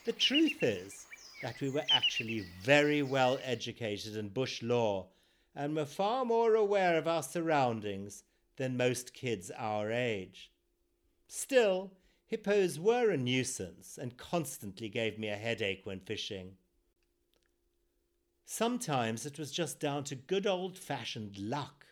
The 0.04 0.12
truth 0.12 0.62
is 0.62 1.06
that 1.42 1.60
we 1.60 1.70
were 1.70 1.84
actually 1.90 2.46
very 2.62 3.02
well 3.02 3.38
educated 3.42 4.16
in 4.16 4.28
bush 4.28 4.62
law 4.62 5.08
and 5.54 5.74
were 5.74 5.84
far 5.84 6.24
more 6.24 6.54
aware 6.54 6.96
of 6.96 7.06
our 7.08 7.22
surroundings 7.22 8.24
than 8.56 8.76
most 8.76 9.12
kids 9.12 9.50
our 9.56 9.90
age. 9.90 10.50
Still, 11.26 11.92
Hippos 12.26 12.78
were 12.78 13.10
a 13.10 13.16
nuisance 13.16 13.98
and 14.00 14.16
constantly 14.16 14.88
gave 14.88 15.18
me 15.18 15.28
a 15.28 15.36
headache 15.36 15.82
when 15.84 16.00
fishing. 16.00 16.52
Sometimes 18.44 19.24
it 19.24 19.38
was 19.38 19.50
just 19.50 19.80
down 19.80 20.04
to 20.04 20.14
good 20.14 20.46
old 20.46 20.76
fashioned 20.76 21.38
luck. 21.38 21.86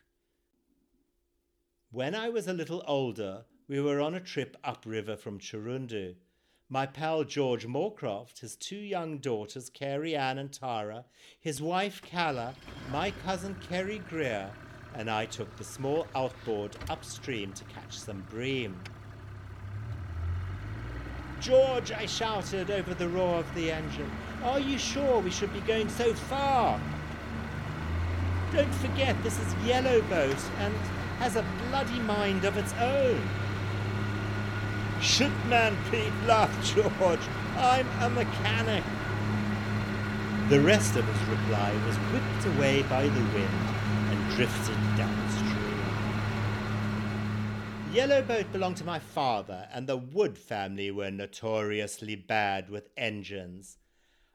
When 1.90 2.14
I 2.14 2.28
was 2.28 2.47
a 2.47 2.52
little 2.52 2.85
older, 2.87 3.45
we 3.66 3.80
were 3.80 4.00
on 4.00 4.14
a 4.14 4.21
trip 4.21 4.57
upriver 4.62 5.16
from 5.16 5.38
Chirundu. 5.38 6.16
My 6.69 6.87
pal 6.87 7.25
George 7.25 7.66
Moorcroft, 7.66 8.40
his 8.40 8.54
two 8.54 8.76
young 8.76 9.19
daughters, 9.19 9.71
Carrie 9.71 10.14
Ann 10.14 10.38
and 10.38 10.52
Tara, 10.52 11.04
his 11.40 11.61
wife 11.61 12.00
Calla, 12.02 12.54
my 12.92 13.11
cousin 13.11 13.57
Kerry 13.69 13.99
Greer, 13.99 14.52
and 14.95 15.11
I 15.11 15.26
took 15.26 15.57
the 15.57 15.64
small 15.64 16.07
outboard 16.14 16.76
upstream 16.88 17.52
to 17.54 17.64
catch 17.64 17.99
some 17.99 18.25
bream. 18.30 18.80
George, 21.40 21.90
I 21.90 22.04
shouted 22.04 22.70
over 22.70 22.92
the 22.92 23.09
roar 23.09 23.38
of 23.38 23.54
the 23.54 23.73
engine, 23.73 24.11
are 24.44 24.61
you 24.61 24.76
sure 24.76 25.20
we 25.20 25.30
should 25.30 25.52
be 25.54 25.61
going 25.61 25.88
so 25.88 26.12
far? 26.12 26.78
Don't 28.52 28.75
forget 28.75 29.20
this 29.23 29.38
is 29.38 29.54
Yellow 29.64 30.02
Boat 30.02 30.37
and 30.59 30.75
has 31.18 31.37
a 31.37 31.44
bloody 31.68 31.99
mind 32.00 32.44
of 32.44 32.59
its 32.59 32.75
own. 32.75 33.20
Shit 35.00 35.32
man, 35.47 35.76
Pete, 35.90 36.12
laughed 36.26 36.75
George. 36.75 37.20
I'm 37.56 37.88
a 38.02 38.11
mechanic. 38.11 38.85
The 40.50 40.61
rest 40.61 40.97
of 40.97 41.06
his 41.06 41.28
reply 41.28 41.73
was 41.87 41.97
whipped 41.97 42.56
away 42.56 42.82
by 42.82 43.04
the 43.04 43.25
wind 43.32 43.68
and 44.11 44.37
drifted 44.37 44.76
downstream. 47.94 48.11
Yellowboat 48.11 48.52
belonged 48.52 48.76
to 48.76 48.85
my 48.85 48.99
father, 48.99 49.68
and 49.73 49.87
the 49.87 49.97
Wood 49.97 50.38
family 50.38 50.90
were 50.90 51.11
notoriously 51.11 52.16
bad 52.16 52.70
with 52.70 52.90
engines. 52.97 53.78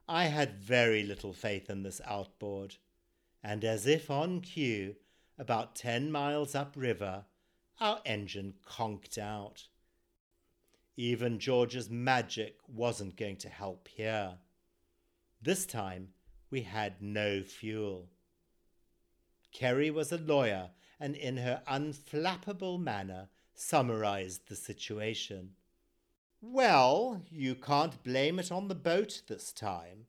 I 0.08 0.26
had 0.26 0.56
very 0.56 1.04
little 1.04 1.34
faith 1.34 1.70
in 1.70 1.84
this 1.84 2.02
outboard, 2.06 2.76
and 3.44 3.64
as 3.64 3.88
if 3.88 4.12
on 4.12 4.42
cue, 4.42 4.96
about 5.38 5.76
ten 5.76 6.12
miles 6.12 6.56
upriver, 6.56 7.26
our 7.80 8.00
engine 8.06 8.54
conked 8.66 9.18
out. 9.18 9.68
Even 10.98 11.40
George's 11.40 11.90
magic 11.90 12.58
wasn't 12.68 13.18
going 13.18 13.36
to 13.38 13.50
help 13.50 13.90
here. 13.90 14.36
This 15.42 15.66
time 15.66 16.10
we 16.50 16.62
had 16.62 17.02
no 17.02 17.42
fuel. 17.42 18.10
Kerry 19.52 19.92
was 19.92 20.12
a 20.12 20.18
lawyer, 20.18 20.70
and 21.00 21.16
in 21.16 21.38
her 21.38 21.62
unflappable 21.68 22.80
manner 22.80 23.28
summarized 23.56 24.48
the 24.48 24.56
situation. 24.56 25.52
Well, 26.42 27.24
you 27.32 27.56
can't 27.56 28.04
blame 28.04 28.40
it 28.40 28.52
on 28.52 28.68
the 28.68 28.76
boat 28.76 29.24
this 29.28 29.52
time. 29.52 30.06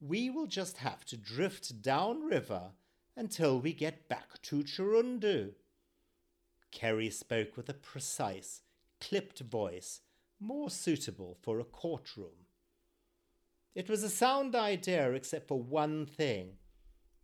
We 0.00 0.30
will 0.30 0.46
just 0.46 0.78
have 0.78 1.04
to 1.06 1.16
drift 1.16 1.82
downriver 1.82 2.72
until 3.16 3.60
we 3.60 3.72
get 3.72 4.08
back 4.08 4.40
to 4.42 4.62
Chirundu. 4.62 5.52
Kerry 6.70 7.10
spoke 7.10 7.56
with 7.56 7.68
a 7.68 7.74
precise, 7.74 8.62
clipped 9.00 9.40
voice, 9.40 10.00
more 10.40 10.70
suitable 10.70 11.36
for 11.42 11.58
a 11.58 11.64
courtroom. 11.64 12.46
It 13.74 13.88
was 13.88 14.02
a 14.02 14.10
sound 14.10 14.54
idea 14.54 15.12
except 15.12 15.48
for 15.48 15.60
one 15.60 16.06
thing. 16.06 16.54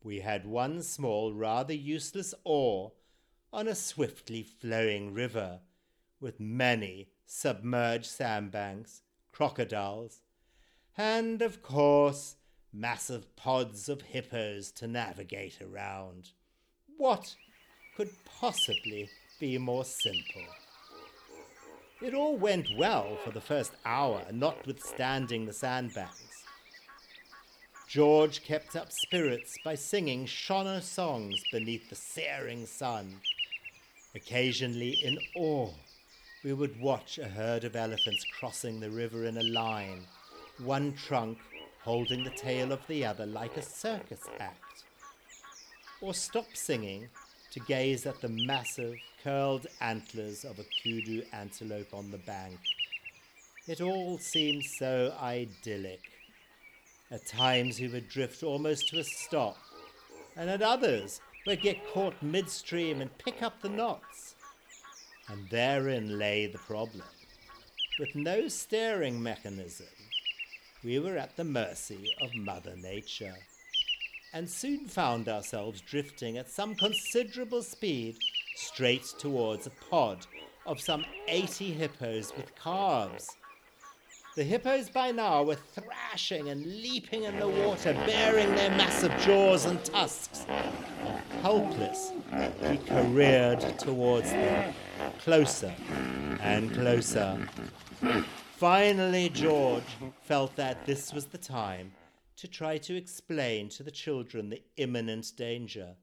We 0.02 0.20
had 0.20 0.46
one 0.46 0.82
small, 0.82 1.32
rather 1.32 1.74
useless 1.74 2.34
oar 2.44 2.92
on 3.54 3.68
a 3.68 3.74
swiftly 3.74 4.42
flowing 4.42 5.14
river 5.14 5.60
with 6.20 6.40
many 6.40 7.06
submerged 7.24 8.04
sandbanks, 8.04 9.02
crocodiles, 9.30 10.22
and, 10.98 11.40
of 11.40 11.62
course, 11.62 12.34
massive 12.72 13.36
pods 13.36 13.88
of 13.88 14.02
hippos 14.02 14.72
to 14.72 14.88
navigate 14.88 15.62
around. 15.62 16.30
What 16.96 17.36
could 17.96 18.10
possibly 18.24 19.08
be 19.38 19.56
more 19.56 19.84
simple? 19.84 20.46
It 22.02 22.12
all 22.12 22.36
went 22.36 22.66
well 22.76 23.16
for 23.22 23.30
the 23.30 23.40
first 23.40 23.70
hour, 23.84 24.24
notwithstanding 24.32 25.46
the 25.46 25.52
sandbanks. 25.52 26.42
George 27.86 28.42
kept 28.42 28.74
up 28.74 28.90
spirits 28.90 29.56
by 29.64 29.76
singing 29.76 30.26
Shona 30.26 30.82
songs 30.82 31.40
beneath 31.52 31.88
the 31.88 31.94
searing 31.94 32.66
sun 32.66 33.20
Occasionally, 34.14 34.90
in 35.02 35.18
awe, 35.34 35.70
we 36.44 36.52
would 36.52 36.80
watch 36.80 37.18
a 37.18 37.26
herd 37.26 37.64
of 37.64 37.74
elephants 37.74 38.24
crossing 38.38 38.78
the 38.78 38.90
river 38.90 39.24
in 39.24 39.38
a 39.38 39.42
line, 39.42 40.06
one 40.58 40.92
trunk 40.92 41.38
holding 41.82 42.22
the 42.22 42.30
tail 42.30 42.70
of 42.70 42.86
the 42.86 43.04
other 43.04 43.26
like 43.26 43.56
a 43.56 43.62
circus 43.62 44.22
act. 44.38 44.84
Or 46.00 46.14
stop 46.14 46.46
singing 46.54 47.08
to 47.50 47.60
gaze 47.60 48.06
at 48.06 48.20
the 48.20 48.28
massive, 48.28 48.96
curled 49.22 49.66
antlers 49.80 50.44
of 50.44 50.58
a 50.58 50.64
kudu 50.82 51.22
antelope 51.32 51.92
on 51.92 52.10
the 52.10 52.18
bank. 52.18 52.58
It 53.66 53.80
all 53.80 54.18
seemed 54.18 54.64
so 54.64 55.14
idyllic. 55.20 56.02
At 57.10 57.26
times 57.26 57.80
we 57.80 57.88
would 57.88 58.08
drift 58.08 58.42
almost 58.42 58.88
to 58.88 58.98
a 58.98 59.04
stop, 59.04 59.56
and 60.36 60.50
at 60.50 60.62
others 60.62 61.20
but 61.44 61.60
get 61.60 61.86
caught 61.92 62.22
midstream 62.22 63.00
and 63.00 63.16
pick 63.18 63.42
up 63.42 63.60
the 63.60 63.68
knots. 63.68 64.34
And 65.28 65.48
therein 65.50 66.18
lay 66.18 66.46
the 66.46 66.58
problem. 66.58 67.02
With 67.98 68.14
no 68.14 68.48
steering 68.48 69.22
mechanism, 69.22 69.86
we 70.82 70.98
were 70.98 71.16
at 71.16 71.36
the 71.36 71.44
mercy 71.44 72.10
of 72.20 72.34
Mother 72.34 72.76
Nature, 72.76 73.36
and 74.32 74.50
soon 74.50 74.86
found 74.86 75.28
ourselves 75.28 75.80
drifting 75.80 76.36
at 76.36 76.50
some 76.50 76.74
considerable 76.74 77.62
speed 77.62 78.18
straight 78.56 79.04
towards 79.18 79.66
a 79.66 79.70
pod 79.90 80.26
of 80.66 80.80
some 80.80 81.04
80 81.28 81.72
hippos 81.72 82.32
with 82.36 82.54
calves. 82.56 83.36
The 84.36 84.42
hippos 84.42 84.88
by 84.88 85.12
now 85.12 85.44
were 85.44 85.54
thrashing 85.54 86.48
and 86.48 86.66
leaping 86.66 87.22
in 87.22 87.38
the 87.38 87.46
water, 87.46 87.92
baring 88.04 88.52
their 88.56 88.70
massive 88.70 89.16
jaws 89.18 89.64
and 89.64 89.82
tusks. 89.84 90.44
Helpless, 91.40 92.10
he 92.68 92.78
careered 92.78 93.60
towards 93.78 94.30
them, 94.32 94.74
closer 95.20 95.72
and 96.40 96.74
closer. 96.74 97.48
Finally, 98.56 99.28
George 99.28 99.84
felt 100.22 100.56
that 100.56 100.84
this 100.84 101.12
was 101.12 101.26
the 101.26 101.38
time 101.38 101.92
to 102.36 102.48
try 102.48 102.76
to 102.78 102.96
explain 102.96 103.68
to 103.68 103.84
the 103.84 103.90
children 103.92 104.50
the 104.50 104.62
imminent 104.76 105.30
danger. 105.36 105.94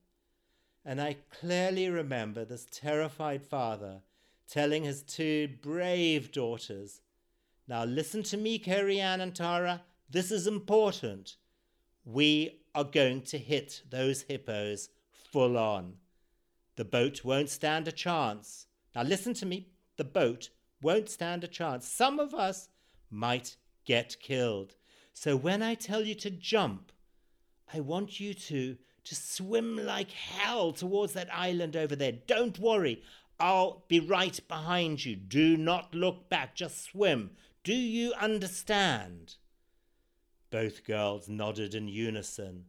And 0.86 1.02
I 1.02 1.18
clearly 1.38 1.90
remember 1.90 2.46
this 2.46 2.66
terrified 2.72 3.44
father 3.44 4.04
telling 4.48 4.86
his 4.86 5.04
two 5.04 5.50
brave 5.62 6.32
daughters 6.32 7.02
now, 7.72 7.86
listen 7.86 8.22
to 8.24 8.36
me, 8.36 8.60
Kerry 8.60 9.00
Ann 9.00 9.22
and 9.22 9.34
Tara. 9.34 9.82
This 10.10 10.30
is 10.30 10.46
important. 10.46 11.38
We 12.04 12.60
are 12.76 12.84
going 12.84 13.22
to 13.22 13.38
hit 13.38 13.84
those 13.90 14.24
hippos 14.24 14.90
full 15.32 15.58
on. 15.58 15.94
The 16.76 16.84
boat 16.84 17.24
won't 17.24 17.48
stand 17.50 17.88
a 17.88 17.94
chance. 17.94 18.66
Now, 18.94 19.04
listen 19.04 19.34
to 19.36 19.46
me. 19.46 19.70
The 19.96 20.04
boat 20.04 20.50
won't 20.82 21.08
stand 21.08 21.46
a 21.46 21.48
chance. 21.48 21.88
Some 21.88 22.20
of 22.20 22.34
us 22.34 22.68
might 23.10 23.56
get 23.86 24.20
killed. 24.20 24.76
So, 25.14 25.38
when 25.38 25.62
I 25.62 25.76
tell 25.76 26.02
you 26.02 26.16
to 26.16 26.30
jump, 26.30 26.92
I 27.74 27.80
want 27.80 28.20
you 28.20 28.34
to 28.34 28.76
to 29.06 29.16
swim 29.16 29.78
like 29.78 30.12
hell 30.12 30.74
towards 30.74 31.14
that 31.14 31.34
island 31.34 31.78
over 31.78 31.96
there. 31.96 32.12
Don't 32.12 32.60
worry. 32.60 33.02
I'll 33.40 33.86
be 33.88 34.02
right 34.02 34.38
behind 34.50 35.06
you. 35.06 35.16
Do 35.16 35.56
not 35.56 35.96
look 35.96 36.28
back. 36.30 36.54
Just 36.54 36.84
swim. 36.84 37.32
Do 37.64 37.76
you 37.76 38.14
understand? 38.14 39.36
Both 40.50 40.84
girls 40.84 41.30
nodded 41.30 41.76
in 41.76 41.88
unison. 41.88 42.66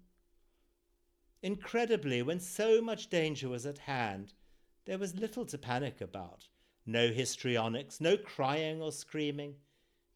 Incredibly, 1.42 2.20
when 2.20 2.40
so 2.40 2.82
much 2.82 3.08
danger 3.08 3.48
was 3.48 3.64
at 3.64 3.78
hand, 3.78 4.34
there 4.84 4.98
was 4.98 5.14
little 5.14 5.46
to 5.46 5.56
panic 5.56 6.02
about. 6.02 6.48
No 6.84 7.08
histrionics, 7.08 8.00
no 8.00 8.18
crying 8.18 8.82
or 8.82 8.92
screaming, 8.92 9.54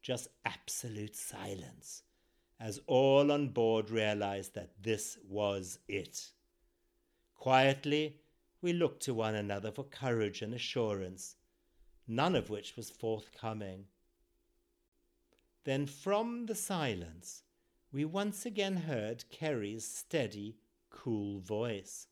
just 0.01 0.27
absolute 0.45 1.15
silence, 1.15 2.03
as 2.59 2.79
all 2.85 3.31
on 3.31 3.49
board 3.49 3.89
realized 3.89 4.53
that 4.53 4.83
this 4.83 5.17
was 5.27 5.79
it. 5.87 6.31
Quietly, 7.33 8.21
we 8.61 8.73
looked 8.73 9.01
to 9.03 9.13
one 9.13 9.35
another 9.35 9.71
for 9.71 9.83
courage 9.83 10.41
and 10.41 10.53
assurance, 10.53 11.35
none 12.07 12.35
of 12.35 12.49
which 12.49 12.75
was 12.75 12.91
forthcoming. 12.91 13.85
Then 15.67 15.85
from 15.85 16.45
the 16.45 16.55
silence, 16.55 17.43
we 17.91 18.05
once 18.05 18.45
again 18.45 18.77
heard 18.77 19.29
Kerry's 19.29 19.85
steady, 19.85 20.55
cool 20.89 21.41
voice. 21.41 22.07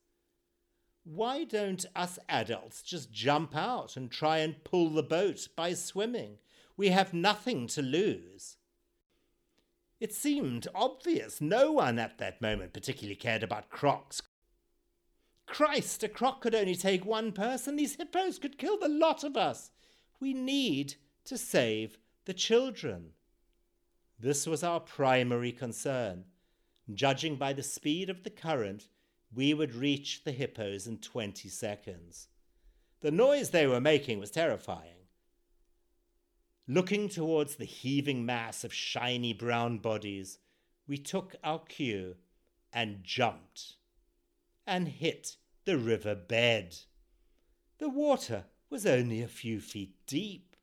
Why 1.06 1.46
don't 1.46 1.86
us 1.96 2.20
adults 2.28 2.82
just 2.82 3.14
jump 3.14 3.56
out 3.56 3.96
and 3.96 4.12
try 4.12 4.40
and 4.40 4.62
pull 4.66 4.90
the 4.90 5.02
boat 5.02 5.48
by 5.56 5.74
swimming? 5.74 6.40
We 6.76 6.90
have 6.90 7.14
nothing 7.14 7.68
to 7.68 7.82
lose. 7.82 8.58
It 10.02 10.14
seemed 10.14 10.68
obvious 10.76 11.40
no 11.40 11.72
one 11.72 11.98
at 11.98 12.18
that 12.18 12.42
moment 12.42 12.74
particularly 12.74 13.16
cared 13.16 13.42
about 13.42 13.70
crocs. 13.70 14.22
Christ, 15.46 16.04
a 16.04 16.10
croc 16.10 16.42
could 16.42 16.56
only 16.56 16.76
take 16.76 17.06
one 17.06 17.32
person. 17.32 17.78
These 17.78 17.96
hippos 17.96 18.38
could 18.38 18.58
kill 18.58 18.78
the 18.78 18.90
lot 18.90 19.24
of 19.24 19.38
us. 19.38 19.72
We 20.20 20.34
need 20.34 20.96
to 21.24 21.38
save 21.38 21.98
the 22.26 22.34
children. 22.34 23.12
This 24.20 24.48
was 24.48 24.64
our 24.64 24.80
primary 24.80 25.52
concern. 25.52 26.26
Judging 26.94 27.36
by 27.36 27.54
the 27.54 27.64
speed 27.64 28.10
of 28.10 28.24
the 28.24 28.30
current, 28.30 28.88
we 29.34 29.54
would 29.54 29.76
reach 29.76 30.24
the 30.24 30.32
hippos 30.32 30.88
in 30.88 31.00
20 31.00 31.50
seconds. 31.50 32.28
The 33.02 33.12
noise 33.12 33.50
they 33.50 33.68
were 33.68 33.82
making 33.82 34.20
was 34.20 34.32
terrifying. 34.32 35.08
Looking 36.68 37.10
towards 37.10 37.56
the 37.56 37.66
heaving 37.66 38.26
mass 38.26 38.64
of 38.64 38.74
shiny 38.74 39.34
brown 39.34 39.80
bodies, 39.80 40.40
we 40.88 40.98
took 40.98 41.36
our 41.44 41.60
cue 41.60 42.16
and 42.74 43.04
jumped 43.04 43.76
and 44.66 44.88
hit 44.88 45.38
the 45.66 45.78
river 45.78 46.16
bed. 46.16 46.78
The 47.78 47.90
water 47.90 48.46
was 48.70 48.86
only 48.86 49.22
a 49.22 49.28
few 49.28 49.60
feet 49.60 49.96
deep. 50.08 50.55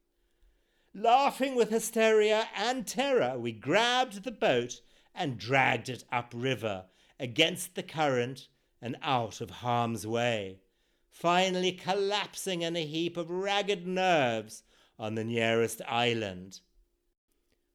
Laughing 0.95 1.55
with 1.55 1.71
hysteria 1.71 2.49
and 2.55 2.87
terror, 2.87 3.39
we 3.39 3.51
grabbed 3.51 4.25
the 4.25 4.31
boat 4.31 4.83
and 5.15 5.39
dragged 5.39 5.89
it 5.89 6.05
upriver 6.13 6.85
against 7.19 7.75
the 7.75 7.83
current 7.83 8.49
and 8.83 8.97
out 9.01 9.41
of 9.41 9.49
harm's 9.49 10.07
way, 10.07 10.61
finally 11.09 11.73
collapsing 11.73 12.61
in 12.61 12.77
a 12.77 12.85
heap 12.85 13.17
of 13.17 13.31
ragged 13.31 13.87
nerves 13.87 14.65
on 14.99 15.15
the 15.15 15.25
nearest 15.25 15.81
island. 15.89 16.61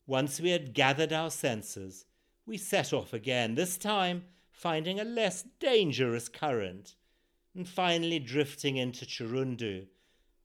Once 0.05 0.39
we 0.39 0.51
had 0.51 0.75
gathered 0.75 1.11
our 1.11 1.31
senses, 1.31 2.05
we 2.45 2.55
set 2.55 2.93
off 2.93 3.13
again, 3.13 3.55
this 3.55 3.77
time 3.77 4.25
finding 4.51 4.99
a 4.99 5.03
less 5.03 5.43
dangerous 5.59 6.29
current, 6.29 6.95
and 7.55 7.67
finally 7.67 8.19
drifting 8.19 8.77
into 8.77 9.05
Chirundu, 9.05 9.87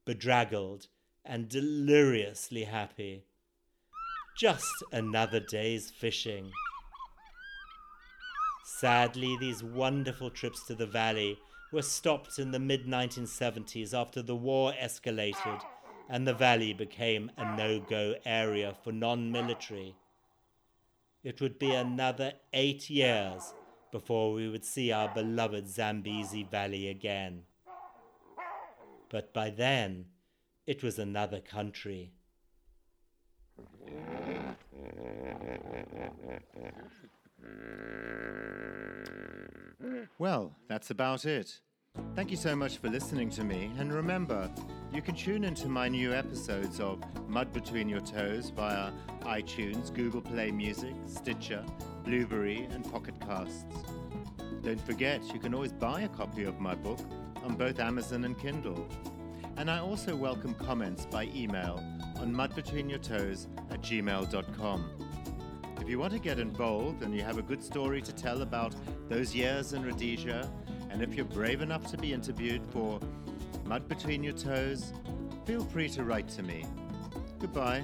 bedraggled 0.06 0.88
and 1.24 1.48
deliriously 1.48 2.64
happy. 2.64 3.24
Just 4.38 4.72
another 4.92 5.40
day's 5.40 5.90
fishing. 5.90 6.50
Sadly, 8.64 9.36
these 9.40 9.62
wonderful 9.62 10.30
trips 10.30 10.64
to 10.66 10.74
the 10.74 10.86
valley 10.86 11.38
were 11.72 11.82
stopped 11.82 12.38
in 12.38 12.50
the 12.50 12.58
mid 12.58 12.86
1970s 12.86 13.94
after 13.94 14.22
the 14.22 14.36
war 14.36 14.72
escalated 14.80 15.62
and 16.08 16.26
the 16.26 16.34
valley 16.34 16.72
became 16.72 17.30
a 17.36 17.56
no 17.56 17.80
go 17.80 18.14
area 18.24 18.74
for 18.82 18.92
non 18.92 19.30
military. 19.32 19.94
It 21.24 21.40
would 21.40 21.58
be 21.58 21.72
another 21.72 22.32
eight 22.52 22.90
years 22.90 23.54
before 23.92 24.32
we 24.32 24.48
would 24.48 24.64
see 24.64 24.90
our 24.90 25.08
beloved 25.14 25.68
Zambezi 25.68 26.42
Valley 26.42 26.88
again. 26.88 27.42
But 29.08 29.32
by 29.32 29.50
then, 29.50 30.06
it 30.72 30.82
was 30.82 30.98
another 30.98 31.38
country. 31.38 32.14
Well, 40.18 40.56
that's 40.68 40.90
about 40.90 41.26
it. 41.26 41.60
Thank 42.16 42.30
you 42.30 42.38
so 42.38 42.56
much 42.56 42.78
for 42.78 42.88
listening 42.88 43.28
to 43.30 43.44
me, 43.44 43.70
and 43.76 43.92
remember, 43.92 44.50
you 44.94 45.02
can 45.02 45.14
tune 45.14 45.44
into 45.44 45.68
my 45.68 45.90
new 45.90 46.14
episodes 46.14 46.80
of 46.80 47.02
Mud 47.28 47.52
Between 47.52 47.86
Your 47.86 48.00
Toes 48.00 48.48
via 48.48 48.92
iTunes, 49.24 49.92
Google 49.92 50.22
Play 50.22 50.50
Music, 50.50 50.94
Stitcher, 51.04 51.62
Blubrry, 52.02 52.66
and 52.70 52.90
Pocket 52.90 53.20
Casts. 53.20 53.66
Don't 54.62 54.80
forget, 54.80 55.22
you 55.34 55.38
can 55.38 55.52
always 55.52 55.74
buy 55.74 56.00
a 56.00 56.08
copy 56.08 56.44
of 56.44 56.60
my 56.60 56.74
book 56.74 57.00
on 57.44 57.56
both 57.56 57.78
Amazon 57.78 58.24
and 58.24 58.38
Kindle. 58.38 58.88
And 59.56 59.70
I 59.70 59.78
also 59.78 60.16
welcome 60.16 60.54
comments 60.54 61.06
by 61.06 61.24
email 61.34 61.82
on 62.16 62.34
mudbetweenyourtoes 62.34 63.46
at 63.70 63.80
gmail.com. 63.82 64.90
If 65.80 65.88
you 65.88 65.98
want 65.98 66.12
to 66.12 66.18
get 66.18 66.38
involved 66.38 67.02
and 67.02 67.14
you 67.14 67.22
have 67.22 67.38
a 67.38 67.42
good 67.42 67.62
story 67.62 68.00
to 68.02 68.12
tell 68.12 68.42
about 68.42 68.74
those 69.08 69.34
years 69.34 69.72
in 69.72 69.84
Rhodesia, 69.84 70.50
and 70.90 71.02
if 71.02 71.14
you're 71.14 71.24
brave 71.24 71.60
enough 71.60 71.86
to 71.90 71.96
be 71.96 72.12
interviewed 72.12 72.64
for 72.66 73.00
Mud 73.64 73.88
Between 73.88 74.22
Your 74.22 74.34
Toes, 74.34 74.92
feel 75.44 75.64
free 75.64 75.88
to 75.90 76.04
write 76.04 76.28
to 76.28 76.42
me. 76.42 76.64
Goodbye. 77.38 77.82